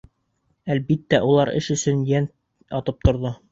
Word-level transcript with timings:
Әлбиттә, 0.75 1.19
улар 1.35 1.53
эш 1.61 1.69
өсөн 1.77 2.03
йән 2.15 2.29
атып 2.81 3.09
торҙо. 3.09 3.37